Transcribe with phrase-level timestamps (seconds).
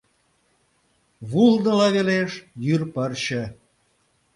[1.29, 2.31] Вулныла велеш
[2.65, 3.43] йӱр пырче.